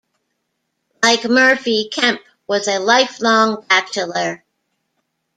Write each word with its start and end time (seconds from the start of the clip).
Like 1.03 1.25
Murphy, 1.25 1.87
Kemp 1.93 2.21
was 2.47 2.67
a 2.67 2.79
lifelong 2.79 3.63
bachelor. 3.69 4.43